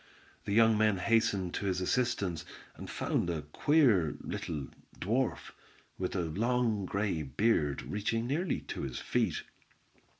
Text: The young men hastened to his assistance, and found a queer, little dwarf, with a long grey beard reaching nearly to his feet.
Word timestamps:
The 0.45 0.51
young 0.51 0.79
men 0.79 0.97
hastened 0.97 1.53
to 1.53 1.67
his 1.67 1.79
assistance, 1.79 2.43
and 2.75 2.89
found 2.89 3.29
a 3.29 3.43
queer, 3.43 4.15
little 4.21 4.69
dwarf, 4.99 5.51
with 5.99 6.15
a 6.15 6.21
long 6.23 6.87
grey 6.87 7.21
beard 7.21 7.83
reaching 7.83 8.25
nearly 8.25 8.61
to 8.61 8.81
his 8.81 8.97
feet. 8.97 9.43